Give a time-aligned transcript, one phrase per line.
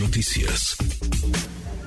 [0.00, 0.76] Noticias.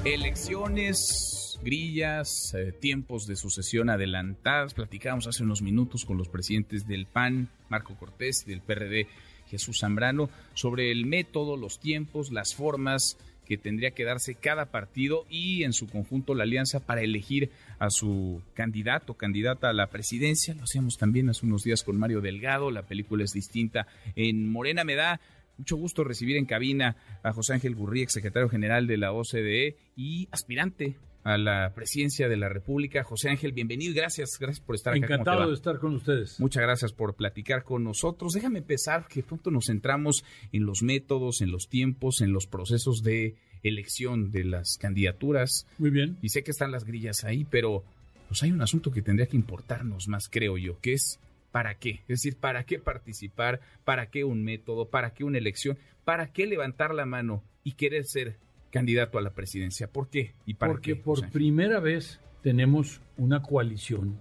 [0.05, 4.73] Elecciones, grillas, eh, tiempos de sucesión adelantadas.
[4.73, 9.07] Platicamos hace unos minutos con los presidentes del PAN, Marco Cortés, y del PRD,
[9.49, 15.25] Jesús Zambrano, sobre el método, los tiempos, las formas que tendría que darse cada partido
[15.29, 20.53] y en su conjunto la alianza para elegir a su candidato, candidata a la presidencia.
[20.53, 23.85] Lo hacíamos también hace unos días con Mario Delgado, la película es distinta.
[24.15, 25.19] En Morena me da
[25.59, 30.27] mucho gusto recibir en cabina a José Ángel Gurrí, secretario general de la OCDE y
[30.31, 33.03] aspirante a la presidencia de la República.
[33.03, 35.05] José Ángel, bienvenido y gracias, gracias por estar acá.
[35.05, 36.39] Encantado de estar con ustedes.
[36.39, 38.31] Muchas gracias por platicar con nosotros.
[38.31, 40.23] Déjame empezar que pronto nos centramos
[40.53, 45.67] en los métodos, en los tiempos, en los procesos de elección de las candidaturas.
[45.77, 46.17] Muy bien.
[46.21, 47.83] Y sé que están las grillas ahí, pero
[48.29, 51.19] pues hay un asunto que tendría que importarnos más, creo yo, que es
[51.51, 52.01] ¿para qué?
[52.01, 53.59] Es decir, ¿para qué participar?
[53.83, 54.89] ¿Para qué un método?
[54.89, 55.77] ¿Para qué una elección?
[56.05, 58.37] ¿Para qué levantar la mano y querer ser
[58.71, 59.91] candidato a la presidencia?
[59.91, 60.33] ¿Por qué?
[60.45, 64.17] ¿Y Porque por primera vez tenemos una coalición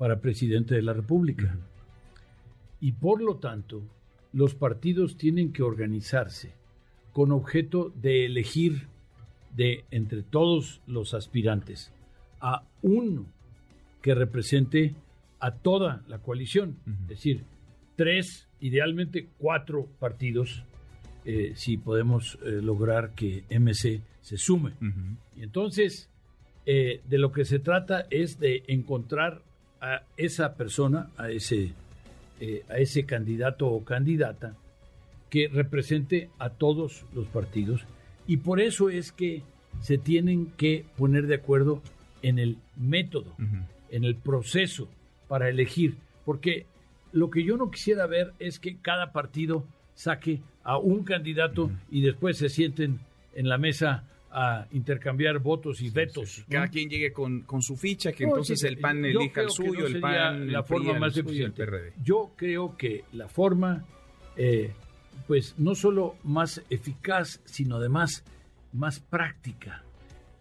[0.00, 1.58] para presidente de la República.
[2.80, 3.82] Y por lo tanto,
[4.32, 6.54] los partidos tienen que organizarse
[7.12, 8.88] con objeto de elegir
[9.54, 11.92] de entre todos los aspirantes
[12.40, 13.26] a uno
[14.00, 14.94] que represente
[15.40, 17.44] a toda la coalición, es decir,
[17.96, 20.64] tres, idealmente cuatro partidos,
[21.24, 24.72] eh, si podemos eh, lograr que MC se sume.
[25.36, 26.08] Y entonces,
[26.66, 29.42] eh, de lo que se trata es de encontrar
[29.80, 31.72] a esa persona, a ese,
[32.68, 34.56] a ese candidato o candidata,
[35.30, 37.84] que represente a todos los partidos.
[38.26, 39.42] Y por eso es que
[39.80, 41.82] se tienen que poner de acuerdo
[42.22, 43.34] en el método,
[43.90, 44.88] en el proceso
[45.30, 46.66] para elegir, porque
[47.12, 49.64] lo que yo no quisiera ver es que cada partido
[49.94, 52.98] saque a un candidato y después se sienten
[53.36, 56.44] en la mesa a intercambiar votos y vetos.
[56.48, 60.00] Cada quien llegue con, con, su ficha, que entonces el PAN elija el suyo, el
[60.00, 61.64] PAN la forma más eficiente.
[62.02, 63.84] Yo creo que la forma,
[64.36, 64.72] eh,
[65.28, 68.24] pues no solo más eficaz, sino además
[68.72, 69.84] más práctica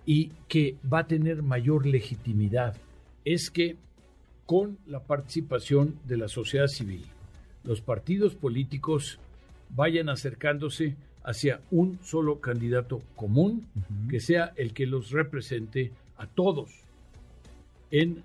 [0.03, 2.75] y que va a tener mayor legitimidad,
[3.24, 3.78] es que
[4.50, 7.06] con la participación de la sociedad civil.
[7.64, 9.20] Los partidos políticos
[9.76, 13.68] vayan acercándose hacia un solo candidato común
[14.09, 16.72] que sea el que los represente a todos
[17.92, 18.24] en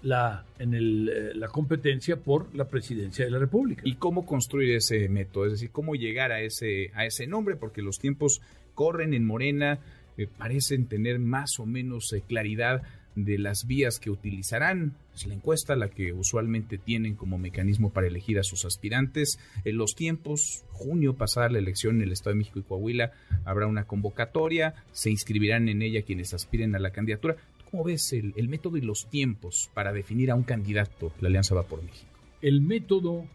[0.00, 3.82] la, en eh, la competencia por la presidencia de la República.
[3.84, 5.44] ¿Y cómo construir ese método?
[5.44, 8.40] Es decir, cómo llegar a ese, a ese nombre, porque los tiempos
[8.74, 9.78] corren en Morena,
[10.16, 12.80] eh, parecen tener más o menos eh, claridad
[13.16, 14.94] de las vías que utilizarán.
[15.14, 19.40] Es la encuesta la que usualmente tienen como mecanismo para elegir a sus aspirantes.
[19.64, 23.12] En los tiempos, junio pasada la elección en el Estado de México y Coahuila,
[23.44, 27.36] habrá una convocatoria, se inscribirán en ella quienes aspiren a la candidatura.
[27.70, 31.12] ¿Cómo ves el, el método y los tiempos para definir a un candidato?
[31.20, 32.06] La Alianza va por México.
[32.42, 33.26] El método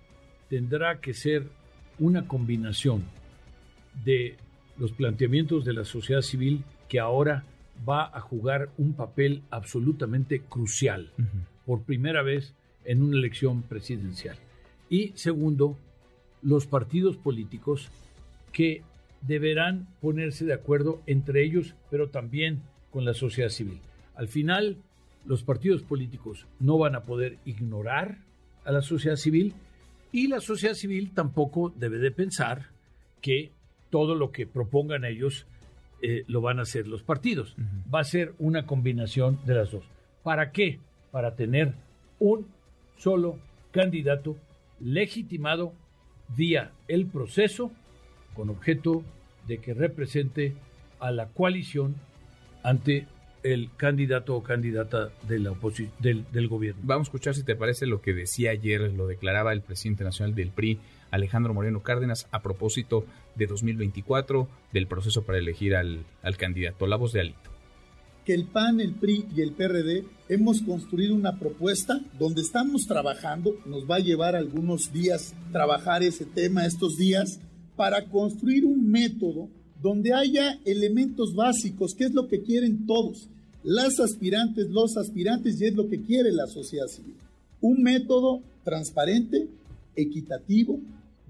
[0.47, 1.47] tendrá que ser
[1.99, 3.03] una combinación
[4.05, 4.37] de
[4.77, 7.43] los planteamientos de la sociedad civil que ahora
[7.87, 11.11] va a jugar un papel absolutamente crucial
[11.65, 12.53] por primera vez
[12.85, 14.37] en una elección presidencial.
[14.89, 15.77] Y segundo,
[16.41, 17.89] los partidos políticos
[18.51, 18.81] que
[19.21, 22.61] deberán ponerse de acuerdo entre ellos, pero también
[22.91, 23.79] con la sociedad civil.
[24.15, 24.77] Al final,
[25.25, 28.17] los partidos políticos no van a poder ignorar
[28.65, 29.53] a la sociedad civil
[30.11, 32.67] y la sociedad civil tampoco debe de pensar
[33.21, 33.51] que
[33.89, 35.45] todo lo que propongan ellos
[36.01, 37.55] eh, lo van a hacer los partidos.
[37.93, 39.83] Va a ser una combinación de las dos.
[40.23, 40.79] ¿Para qué?
[41.11, 41.73] Para tener
[42.19, 42.47] un
[42.97, 43.37] solo
[43.71, 44.37] candidato
[44.79, 45.73] legitimado
[46.35, 47.71] vía el proceso
[48.33, 49.03] con objeto
[49.47, 50.55] de que represente
[50.99, 51.95] a la coalición
[52.63, 53.07] ante
[53.43, 55.53] el candidato o candidata de la
[55.99, 56.81] del, del gobierno.
[56.83, 60.35] Vamos a escuchar si te parece lo que decía ayer, lo declaraba el presidente nacional
[60.35, 60.79] del PRI,
[61.11, 63.05] Alejandro Moreno Cárdenas a propósito
[63.35, 66.05] de 2024 del proceso para elegir al,
[66.37, 66.87] candidato.
[66.87, 67.51] La voz de Alito.
[68.25, 73.55] Que el PAN, el PRI y el PRD hemos construido una propuesta donde estamos trabajando,
[73.65, 77.39] nos va a llevar algunos días trabajar ese tema estos días,
[77.75, 79.49] para construir un método
[79.81, 83.27] donde haya elementos básicos, que es lo que quieren todos,
[83.63, 87.15] las aspirantes, los aspirantes, y es lo que quiere la sociedad civil.
[87.61, 89.47] Un método transparente,
[89.95, 90.79] equitativo,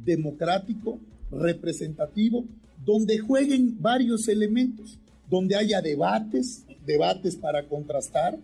[0.04, 1.00] democrático,
[1.32, 2.46] representativo,
[2.86, 4.98] donde jueguen varios elementos,
[5.30, 8.38] donde haya debates, debates para contrastar,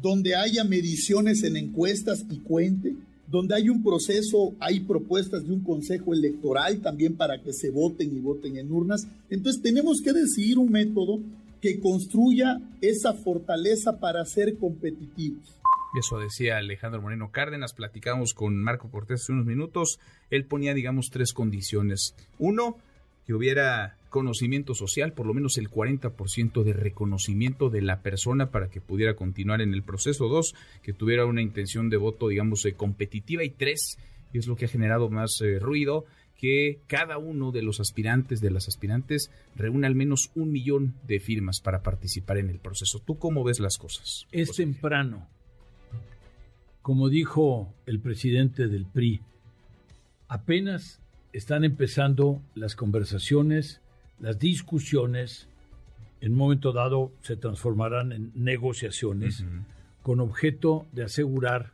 [0.00, 2.94] donde haya mediciones en encuestas y cuente,
[3.30, 8.16] donde hay un proceso, hay propuestas de un consejo electoral también para que se voten
[8.16, 9.06] y voten en urnas.
[9.28, 11.20] Entonces tenemos que decidir un método
[11.60, 15.60] que construya esa fortaleza para ser competitivos.
[15.98, 17.72] Eso decía Alejandro Moreno Cárdenas.
[17.72, 19.98] Platicamos con Marco Cortés hace unos minutos.
[20.30, 22.14] Él ponía, digamos, tres condiciones.
[22.38, 22.76] Uno,
[23.26, 28.68] que hubiera conocimiento social, por lo menos el 40% de reconocimiento de la persona para
[28.68, 30.28] que pudiera continuar en el proceso.
[30.28, 33.42] Dos, que tuviera una intención de voto, digamos, eh, competitiva.
[33.44, 33.98] Y tres,
[34.32, 36.04] y es lo que ha generado más eh, ruido,
[36.40, 41.20] que cada uno de los aspirantes, de las aspirantes, reúne al menos un millón de
[41.20, 43.00] firmas para participar en el proceso.
[43.00, 44.26] ¿Tú cómo ves las cosas?
[44.32, 45.28] Es temprano.
[46.82, 49.20] Como dijo el presidente del PRI,
[50.28, 51.00] apenas
[51.32, 53.80] están empezando las conversaciones
[54.20, 55.48] las discusiones
[56.20, 59.44] en un momento dado se transformarán en negociaciones
[60.02, 61.72] con objeto de asegurar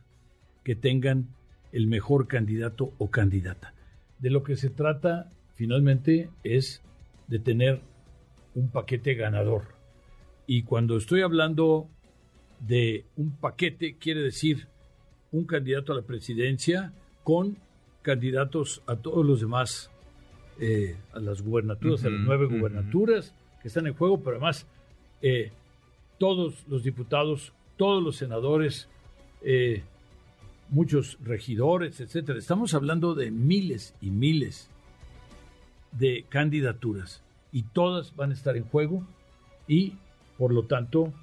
[0.63, 1.27] que tengan
[1.73, 3.73] el mejor candidato o candidata.
[4.19, 6.81] De lo que se trata finalmente es
[7.27, 7.81] de tener
[8.55, 9.63] un paquete ganador.
[10.45, 11.87] Y cuando estoy hablando
[12.59, 14.67] de un paquete, quiere decir
[15.31, 16.93] un candidato a la presidencia
[17.23, 17.57] con
[18.01, 19.91] candidatos a todos los demás
[20.59, 24.65] eh, a las gubernaturas, a las nueve gubernaturas que están en juego, pero además
[25.21, 25.51] eh,
[26.17, 28.89] todos los diputados, todos los senadores,
[29.43, 29.83] eh,
[30.69, 32.39] muchos regidores, etcétera.
[32.39, 34.69] Estamos hablando de miles y miles
[35.91, 39.05] de candidaturas y todas van a estar en juego
[39.67, 39.93] y
[40.37, 41.13] por lo tanto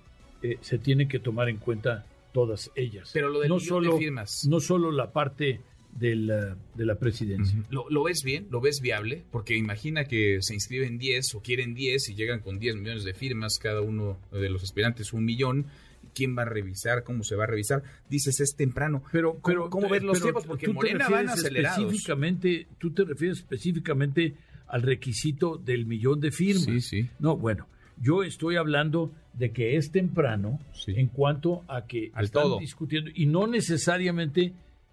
[0.61, 3.11] se tiene que tomar en cuenta todas ellas.
[3.13, 4.47] Pero lo de no solo firmas.
[4.49, 5.61] no solo la parte
[5.93, 7.63] de la, de la presidencia.
[7.71, 8.49] ¿Lo, ves bien?
[8.51, 9.23] ¿Lo ves viable?
[9.31, 13.15] Porque imagina que se inscriben 10 o quieren 10 y llegan con 10 millones de
[13.15, 15.67] firmas, cada uno de los aspirantes un millón.
[16.15, 17.05] ¿Quién va a revisar?
[17.05, 17.83] ¿Cómo se va a revisar?
[18.09, 19.03] Dices, es temprano.
[19.13, 20.47] Pero, pero ¿cómo, ver los tiempos?
[20.47, 21.79] Porque Morena van acelerados.
[21.79, 24.35] Específicamente, tú te refieres específicamente
[24.67, 26.65] al requisito del millón de firmas.
[26.65, 27.11] Sí, sí.
[27.19, 27.69] No, bueno,
[28.01, 33.27] yo estoy hablando de que es temprano en cuanto a que al están discutiendo y
[33.27, 34.53] no necesariamente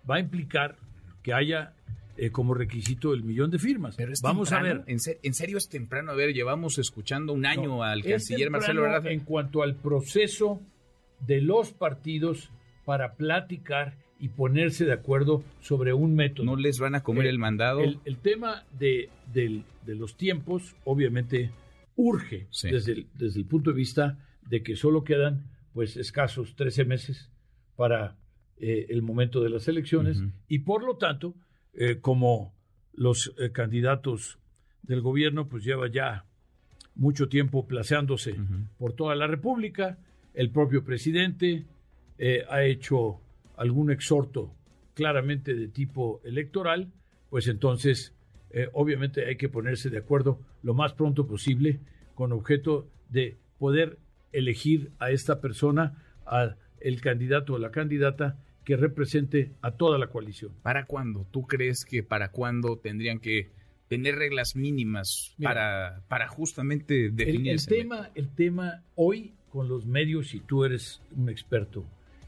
[0.09, 0.77] va a implicar
[1.21, 1.73] que haya
[2.17, 3.95] eh, como requisito el millón de firmas.
[3.95, 4.83] Pero Vamos a ver.
[4.87, 4.99] ¿En,
[5.33, 6.11] serio es temprano?
[6.11, 9.07] A ver, llevamos escuchando un año al canciller Marcelo Ebrard.
[9.07, 10.61] En cuanto al proceso
[11.25, 12.51] de los partidos
[12.85, 16.45] para platicar y ponerse de acuerdo sobre un método.
[16.45, 17.81] ¿No les van a comer el, mandado?
[17.81, 19.09] El, tema de,
[19.85, 21.51] los tiempos, obviamente,
[21.95, 26.85] urge desde, el, desde el punto de vista de que solo quedan pues escasos 13
[26.85, 27.31] meses
[27.75, 28.15] para
[28.57, 31.33] eh, el momento de las elecciones y por lo tanto,
[31.73, 32.53] eh, como
[32.93, 34.37] los eh, candidatos
[34.83, 36.25] del gobierno pues lleva ya
[36.93, 38.35] mucho tiempo placeándose
[38.77, 39.97] por toda la República,
[40.33, 41.65] el propio presidente
[42.49, 43.19] ha hecho
[43.57, 44.53] algún exhorto
[44.93, 46.91] claramente de tipo electoral,
[47.29, 48.13] pues entonces
[48.73, 51.79] obviamente hay que ponerse de acuerdo lo más pronto posible
[52.13, 53.97] con objeto de poder
[54.31, 60.07] elegir a esta persona, al el candidato o la candidata que represente a toda la
[60.07, 60.51] coalición.
[60.61, 61.25] ¿Para cuándo?
[61.31, 63.49] ¿Tú crees que para cuándo tendrían que
[63.87, 70.33] tener reglas mínimas para, para justamente definir el, tema el tema hoy con los medios
[70.33, 71.83] y tú eres un experto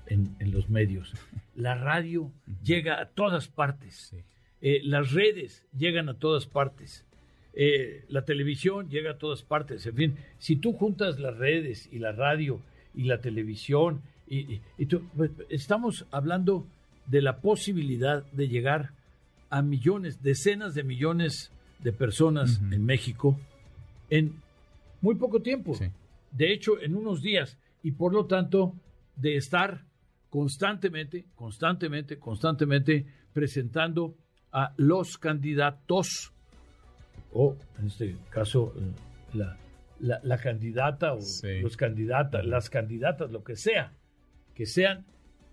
[0.08, 1.14] en, los medios.
[1.56, 2.31] La radio
[2.64, 4.14] llega a todas partes.
[4.62, 7.06] Eh, las redes llegan a todas partes.
[7.54, 9.86] Eh, la televisión llega a todas partes.
[9.86, 12.60] En fin si tú juntas las redes y la radio
[12.96, 14.62] y la televisión y,
[15.15, 16.65] pues, estamos hablando
[17.06, 18.92] de la posibilidad de llegar
[19.50, 23.38] a millones, decenas de millones de personas en México
[24.10, 24.34] en
[25.01, 25.77] muy poco tiempo.
[26.34, 27.58] De hecho, en unos días.
[27.82, 28.75] Y por lo tanto,
[29.16, 29.86] de estar
[30.30, 34.16] constantemente, constantemente, constantemente presentando
[34.52, 36.34] a los candidatos,
[37.34, 39.44] o en este caso, eh,
[40.00, 41.20] la, candidata o
[41.62, 43.94] los candidatas, las candidatas, lo que sea,
[44.54, 45.06] que sean,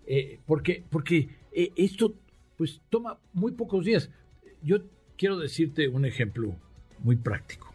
[0.06, 2.14] eh, porque, porque eh, esto
[2.56, 4.10] pues toma muy pocos días.
[4.62, 4.78] Yo
[5.16, 6.54] quiero decirte un ejemplo
[6.98, 7.72] muy práctico.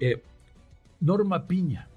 [0.00, 0.22] Eh,
[1.00, 1.88] Norma Piña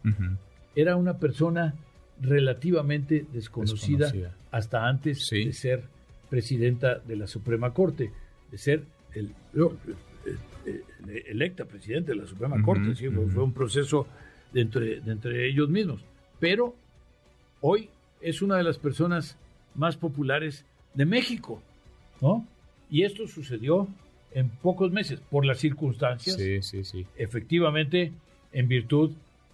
[0.76, 1.76] era una persona
[2.22, 4.12] relativamente desconocida,
[4.52, 5.84] hasta antes de ser
[6.30, 8.12] presidenta de la Suprema Corte,
[8.52, 8.84] de ser
[9.14, 9.32] el,
[11.28, 12.96] electa presidente de la Suprema Corte.
[12.96, 14.08] Fue un proceso
[14.52, 16.04] de entre, de entre ellos mismos.
[16.40, 16.76] Pero
[17.62, 17.90] hoy
[18.22, 19.38] es una de las personas
[19.76, 21.62] más populares de México,
[22.22, 22.48] ¿no?
[22.90, 23.88] Y esto sucedió
[24.34, 26.36] en pocos meses por las circunstancias.
[26.36, 27.06] Sí, sí, sí.
[27.18, 28.12] Efectivamente,
[28.54, 29.12] en virtud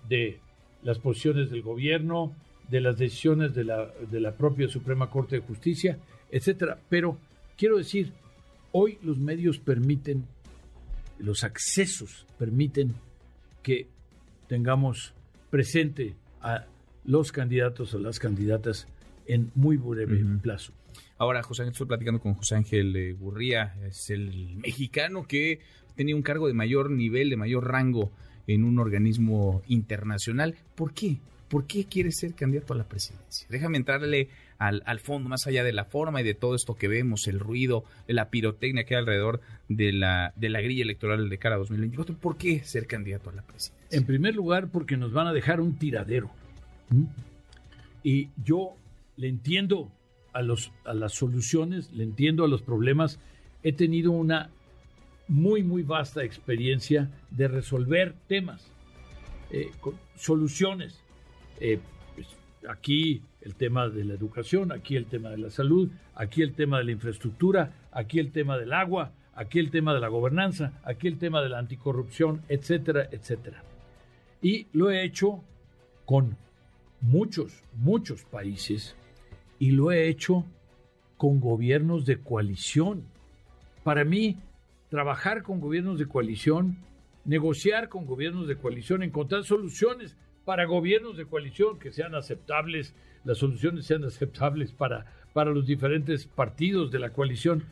[0.07, 0.39] de
[0.83, 2.33] las posiciones del gobierno,
[2.69, 5.97] de las decisiones de la, de la propia Suprema Corte de Justicia,
[6.31, 6.79] etcétera.
[6.89, 7.17] Pero
[7.57, 8.11] quiero decir,
[8.71, 10.25] hoy los medios permiten,
[11.17, 12.93] los accesos permiten
[13.63, 13.87] que
[14.47, 15.13] tengamos
[15.49, 16.65] presente a
[17.05, 18.87] los candidatos o las candidatas
[19.25, 20.73] en muy breve plazo.
[21.17, 25.59] Ahora, José Ángel, estoy platicando con José Ángel eh, Gurría, es el mexicano que
[25.95, 28.11] tenía un cargo de mayor nivel, de mayor rango
[28.49, 30.55] en un organismo internacional.
[30.75, 31.17] ¿Por qué?
[31.49, 33.47] ¿Por qué quiere ser candidato a la presidencia?
[33.49, 36.87] Déjame entrarle al, al, fondo, más allá de la forma y de todo esto que
[36.87, 41.37] vemos, el ruido, la pirotecnia que hay alrededor de la, de la grilla electoral de
[41.37, 42.15] cara a 2024.
[42.17, 43.97] ¿Por qué ser candidato a la presidencia?
[43.97, 46.31] En primer lugar, porque nos van a dejar un tiradero.
[46.89, 47.05] ¿Mm?
[48.03, 48.73] Y yo
[49.15, 49.91] le entiendo
[50.33, 53.19] a, los, a las soluciones, le entiendo a los problemas.
[53.61, 54.49] He tenido una
[55.29, 58.67] muy, muy vasta experiencia de resolver temas,
[59.51, 59.71] eh,
[60.15, 60.99] soluciones.
[61.59, 61.79] Eh,
[62.15, 62.27] pues,
[62.67, 66.79] aquí el tema de la educación, aquí el tema de la salud, aquí el tema
[66.79, 71.07] de la infraestructura, aquí el tema del agua, aquí el tema de la gobernanza, aquí
[71.07, 73.63] el tema de la anticorrupción, etcétera, etcétera.
[74.41, 75.43] Y lo he hecho
[76.05, 76.37] con
[77.01, 78.95] muchos, muchos países
[79.59, 80.43] y lo he hecho
[81.17, 83.03] con gobiernos de coalición.
[83.83, 84.37] Para mí,
[84.89, 86.77] trabajar con gobiernos de coalición,
[87.25, 90.15] negociar con gobiernos de coalición, encontrar soluciones
[90.45, 96.25] para gobiernos de coalición que sean aceptables, las soluciones sean aceptables para, para los diferentes
[96.25, 97.65] partidos de la coalición,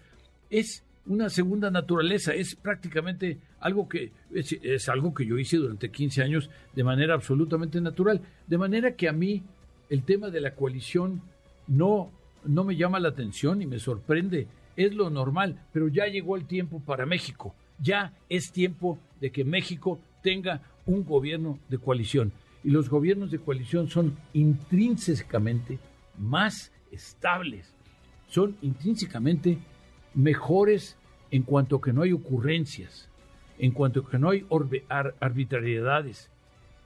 [0.50, 6.22] es una segunda naturaleza, es prácticamente algo que es, algo que yo hice durante 15
[6.22, 9.44] años de manera absolutamente natural, de manera que a mí
[9.90, 11.22] el tema de la coalición
[11.68, 12.12] no,
[12.46, 14.48] no me llama la atención y me sorprende.
[14.78, 17.54] Es lo normal, pero ya llegó el tiempo para México.
[17.80, 22.32] Ya es tiempo de que México tenga un gobierno de coalición.
[22.64, 25.80] Y los gobiernos de coalición son intrínsecamente
[26.18, 27.74] más estables,
[28.30, 29.58] son intrínsecamente
[30.14, 30.96] mejores
[31.30, 33.10] en cuanto que no hay ocurrencias,
[33.60, 34.46] en cuanto que no hay
[35.20, 36.30] arbitrariedades,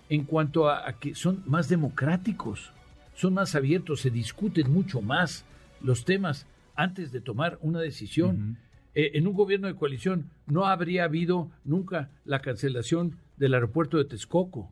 [0.10, 2.74] en cuanto a que son más democráticos
[3.22, 5.46] son más abiertos, se discuten mucho más
[5.82, 8.58] los temas antes de tomar una decisión.
[8.94, 14.06] Eh, en un gobierno de coalición no habría habido nunca la cancelación del aeropuerto de
[14.06, 14.72] Texcoco.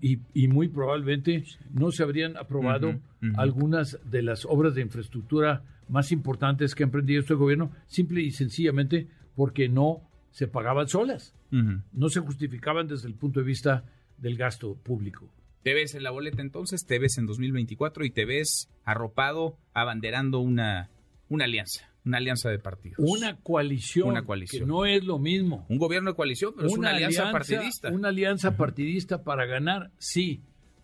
[0.00, 2.98] Y, muy probablemente no se habrían aprobado
[3.36, 8.30] algunas de las obras de infraestructura más importantes que ha emprendido este gobierno, simple y
[8.30, 10.00] sencillamente porque no
[10.30, 13.84] se pagaban solas, no se justificaban desde el punto de vista
[14.18, 15.30] del gasto público.
[15.66, 20.38] Te ves en la boleta entonces, te ves en 2024 y te ves arropado, abanderando
[20.38, 20.90] una,
[21.28, 23.00] una alianza, una alianza de partidos.
[23.00, 24.10] Una coalición.
[24.10, 24.62] Una coalición.
[24.62, 25.66] Que no es lo mismo.
[25.68, 27.90] Un gobierno de coalición, pero es una alianza, partidista.
[27.90, 30.40] Una alianza partidista para ganar, sí,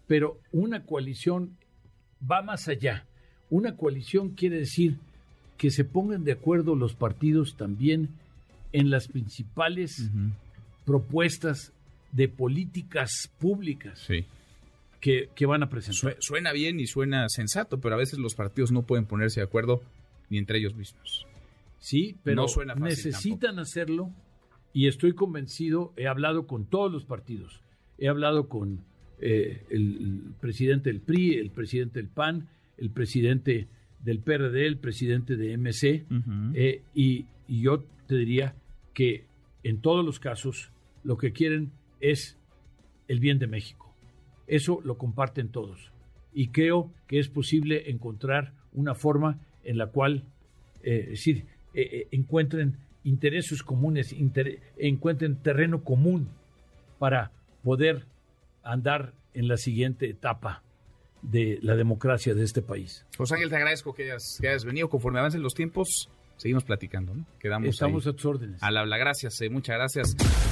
[0.09, 1.57] pero una coalición
[2.29, 3.07] va más allá.
[3.51, 4.97] Una coalición quiere decir
[5.59, 8.09] que se pongan de acuerdo los partidos también
[8.73, 10.11] en las principales
[10.85, 11.73] propuestas
[12.11, 14.01] de políticas públicas.
[14.01, 14.27] Sí
[15.03, 16.17] que, van a presentar.
[16.21, 19.83] Suena bien y suena sensato, pero a veces los partidos no pueden ponerse de acuerdo
[20.31, 21.27] ni entre ellos mismos.
[21.81, 24.13] Sí, pero necesitan hacerlo
[24.73, 27.61] y estoy convencido, he hablado con todos los partidos,
[27.99, 28.85] he hablado con
[29.21, 33.67] eh, el, presidente del PRI, el presidente del PAN, el presidente
[34.05, 36.07] del PRD, el presidente de MC,
[36.55, 38.55] eh, y yo te diría
[38.95, 39.25] que
[39.65, 40.71] en todos los casos
[41.03, 42.39] lo que quieren es
[43.09, 43.92] el bien de México.
[44.53, 45.91] Eso lo comparten todos.
[46.35, 50.25] Y creo que es posible encontrar una forma en la cual,
[50.83, 54.15] eh, decir, eh, eh, encuentren intereses comunes,
[54.77, 56.29] encuentren terreno común
[56.99, 57.31] para
[57.65, 58.05] poder
[58.63, 60.63] andar en la siguiente etapa
[61.23, 63.07] de la democracia de este país.
[63.17, 64.91] José Ángel, te agradezco que hayas, venido.
[64.91, 67.15] Conforme avancen los tiempos, seguimos platicando.
[67.15, 67.25] ¿no?
[67.41, 68.63] Quedamos Estamos a tus órdenes.
[68.63, 70.52] Al habla, gracias, muchas gracias